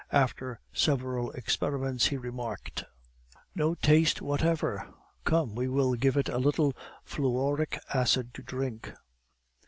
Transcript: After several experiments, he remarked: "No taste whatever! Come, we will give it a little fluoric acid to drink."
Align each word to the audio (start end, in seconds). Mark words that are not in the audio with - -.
After 0.11 0.59
several 0.73 1.29
experiments, 1.33 2.07
he 2.07 2.17
remarked: 2.17 2.85
"No 3.53 3.75
taste 3.75 4.19
whatever! 4.19 4.91
Come, 5.25 5.53
we 5.53 5.67
will 5.67 5.93
give 5.93 6.17
it 6.17 6.27
a 6.27 6.39
little 6.39 6.73
fluoric 7.03 7.77
acid 7.93 8.33
to 8.33 8.41
drink." 8.41 8.93